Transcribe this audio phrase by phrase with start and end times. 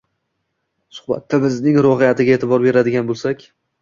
[0.99, 3.45] Suhbatimizning ruhiyatiga e’tibor beradigan bo‘lsak